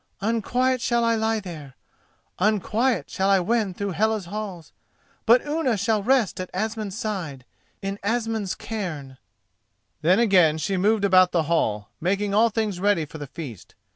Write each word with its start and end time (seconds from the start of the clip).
Unquiet 0.19 0.81
shall 0.81 1.05
I 1.05 1.13
lie 1.13 1.39
there—unquiet 1.39 3.07
shall 3.07 3.29
I 3.29 3.39
wend 3.39 3.77
through 3.77 3.91
Hela's 3.91 4.25
halls; 4.25 4.71
but 5.27 5.43
Unna 5.45 5.77
shall 5.77 6.01
rest 6.01 6.39
at 6.39 6.49
Asmund's 6.55 6.97
side—in 6.97 7.99
Asmund's 8.01 8.55
cairn!" 8.55 9.19
Then 10.01 10.17
again 10.17 10.57
she 10.57 10.75
moved 10.75 11.05
about 11.05 11.33
the 11.33 11.43
hall, 11.43 11.89
making 12.01 12.33
all 12.33 12.49
things 12.49 12.79
ready 12.79 13.05
for 13.05 13.19
the 13.19 13.27
feast. 13.27 13.75